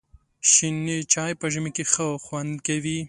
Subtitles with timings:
[0.51, 2.97] شنې چای په ژمي کې ښه خوند کوي.